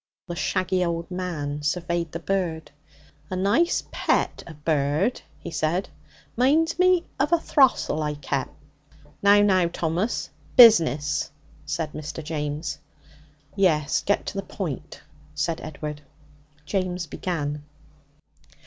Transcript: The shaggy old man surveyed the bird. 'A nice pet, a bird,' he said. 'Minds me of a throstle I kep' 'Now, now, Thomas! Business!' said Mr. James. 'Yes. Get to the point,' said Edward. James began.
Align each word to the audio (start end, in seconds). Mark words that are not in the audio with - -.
The 0.25 0.35
shaggy 0.35 0.83
old 0.83 1.11
man 1.11 1.61
surveyed 1.61 2.11
the 2.11 2.17
bird. 2.17 2.71
'A 3.29 3.35
nice 3.35 3.83
pet, 3.91 4.43
a 4.47 4.55
bird,' 4.55 5.21
he 5.37 5.51
said. 5.51 5.89
'Minds 6.35 6.79
me 6.79 7.05
of 7.19 7.31
a 7.31 7.37
throstle 7.37 8.01
I 8.01 8.15
kep' 8.15 8.49
'Now, 9.21 9.43
now, 9.43 9.67
Thomas! 9.67 10.31
Business!' 10.55 11.29
said 11.67 11.93
Mr. 11.93 12.23
James. 12.23 12.79
'Yes. 13.55 14.01
Get 14.03 14.25
to 14.25 14.33
the 14.37 14.41
point,' 14.41 15.01
said 15.35 15.61
Edward. 15.61 16.01
James 16.65 17.05
began. 17.05 17.61